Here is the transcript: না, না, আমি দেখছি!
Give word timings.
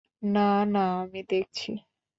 না, 0.23 0.49
না, 0.65 0.83
আমি 1.01 1.21
দেখছি! 1.29 1.69